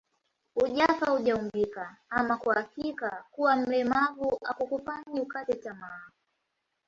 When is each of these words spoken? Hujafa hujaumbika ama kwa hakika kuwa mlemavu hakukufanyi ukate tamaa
Hujafa 0.55 1.11
hujaumbika 1.11 1.97
ama 2.09 2.37
kwa 2.37 2.55
hakika 2.55 3.23
kuwa 3.31 3.55
mlemavu 3.55 4.39
hakukufanyi 4.43 5.19
ukate 5.21 5.53
tamaa 5.55 6.11